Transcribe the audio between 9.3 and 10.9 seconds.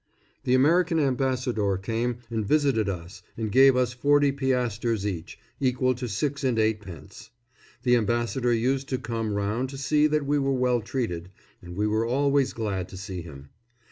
round to see that we were well